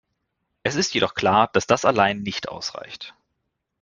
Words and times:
Es 0.63 0.73
ist 0.77 0.95
jedoch 0.95 1.13
klar, 1.13 1.47
dass 1.53 1.67
das 1.67 1.85
allein 1.85 2.23
nicht 2.23 2.49
ausreicht. 2.49 3.13